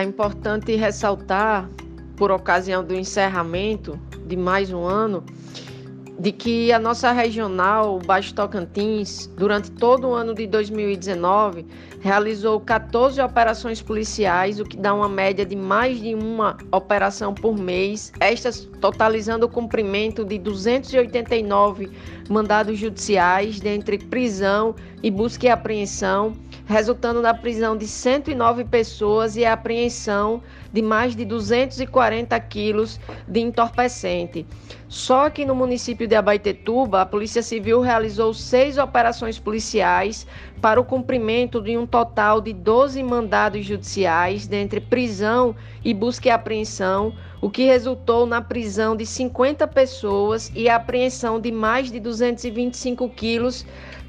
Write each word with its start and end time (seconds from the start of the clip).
é 0.00 0.02
importante 0.02 0.76
ressaltar, 0.76 1.68
por 2.16 2.30
ocasião 2.30 2.84
do 2.84 2.94
encerramento 2.94 3.98
de 4.26 4.36
mais 4.36 4.72
um 4.72 4.84
ano, 4.84 5.24
de 6.18 6.32
que 6.32 6.72
a 6.72 6.78
nossa 6.78 7.12
regional, 7.12 7.98
Baixo 8.06 8.34
Tocantins, 8.34 9.26
durante 9.36 9.70
todo 9.70 10.08
o 10.08 10.14
ano 10.14 10.34
de 10.34 10.46
2019, 10.46 11.66
realizou 12.00 12.58
14 12.58 13.20
operações 13.20 13.82
policiais, 13.82 14.58
o 14.58 14.64
que 14.64 14.78
dá 14.78 14.94
uma 14.94 15.08
média 15.08 15.44
de 15.44 15.54
mais 15.54 16.00
de 16.00 16.14
uma 16.14 16.56
operação 16.72 17.34
por 17.34 17.58
mês, 17.58 18.12
estas 18.20 18.66
totalizando 18.80 19.44
o 19.44 19.48
cumprimento 19.48 20.24
de 20.24 20.38
289 20.38 21.90
mandados 22.30 22.78
judiciais, 22.78 23.60
dentre 23.60 23.98
prisão 23.98 24.74
e 25.02 25.10
busca 25.10 25.46
e 25.46 25.48
apreensão, 25.50 26.32
resultando 26.66 27.22
na 27.22 27.32
prisão 27.32 27.76
de 27.76 27.86
109 27.86 28.64
pessoas 28.64 29.36
e 29.36 29.44
a 29.44 29.52
apreensão 29.52 30.42
de 30.72 30.82
mais 30.82 31.14
de 31.14 31.24
240 31.24 32.38
quilos 32.40 33.00
de 33.26 33.40
entorpecente. 33.40 34.44
Só 34.88 35.30
que 35.30 35.44
no 35.44 35.54
município 35.54 36.06
de 36.06 36.16
Abaetetuba, 36.16 37.02
a 37.02 37.06
Polícia 37.06 37.42
Civil 37.42 37.80
realizou 37.80 38.34
seis 38.34 38.78
operações 38.78 39.38
policiais 39.38 40.26
para 40.60 40.80
o 40.80 40.84
cumprimento 40.84 41.60
de 41.60 41.76
um 41.76 41.86
total 41.86 42.40
de 42.40 42.52
12 42.52 43.02
mandados 43.02 43.64
judiciais, 43.64 44.46
dentre 44.46 44.80
prisão 44.80 45.54
e 45.84 45.94
busca 45.94 46.28
e 46.28 46.30
apreensão, 46.30 47.14
o 47.40 47.50
que 47.50 47.64
resultou 47.64 48.26
na 48.26 48.42
prisão 48.42 48.96
de 48.96 49.06
50 49.06 49.66
pessoas 49.68 50.50
e 50.54 50.68
a 50.68 50.76
apreensão 50.76 51.40
de 51.40 51.52
mais 51.52 51.90
de 51.92 52.00
225 52.00 53.08
quilos 53.10 53.64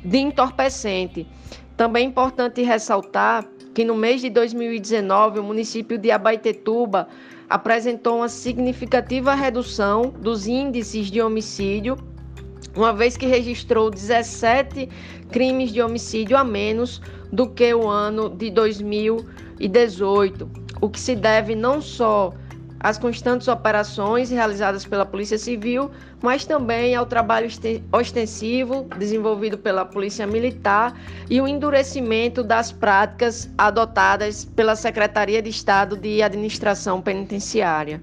de 0.08 0.20
entorpecente. 0.20 1.28
Também 1.76 2.06
é 2.06 2.08
importante 2.08 2.62
ressaltar 2.62 3.46
que 3.74 3.84
no 3.84 3.94
mês 3.94 4.22
de 4.22 4.30
2019 4.30 5.40
o 5.40 5.44
município 5.44 5.98
de 5.98 6.10
Abaetetuba 6.10 7.10
apresentou 7.50 8.18
uma 8.18 8.30
significativa 8.30 9.36
redução 9.36 10.14
dos 10.22 10.48
índices 10.48 11.12
de 11.12 11.22
homicídio, 11.22 11.98
uma 12.76 12.94
vez 12.94 13.18
que 13.18 13.26
registrou 13.26 13.90
17 13.90 14.88
crimes 15.30 15.74
de 15.74 15.82
homicídio 15.82 16.38
a 16.38 16.44
menos 16.44 17.02
do 17.32 17.50
que 17.50 17.74
o 17.74 17.88
ano 17.88 18.30
de 18.30 18.50
2018, 18.50 20.50
o 20.80 20.90
que 20.90 21.00
se 21.00 21.16
deve 21.16 21.54
não 21.54 21.82
só 21.82 22.34
as 22.80 22.98
constantes 22.98 23.48
operações 23.48 24.30
realizadas 24.30 24.86
pela 24.86 25.06
Polícia 25.06 25.38
Civil, 25.38 25.92
mas 26.22 26.46
também 26.46 26.96
ao 26.96 27.06
trabalho 27.06 27.48
ostensivo 27.92 28.88
desenvolvido 28.98 29.58
pela 29.58 29.86
Polícia 29.86 30.28
Militar 30.28 30.94
e 31.30 31.42
o 31.42 31.48
endurecimento 31.48 32.44
das 32.44 32.72
práticas 32.72 33.50
adotadas 33.58 34.46
pela 34.46 34.76
Secretaria 34.76 35.42
de 35.42 35.50
Estado 35.50 35.98
de 35.98 36.22
Administração 36.22 37.02
Penitenciária. 37.02 38.02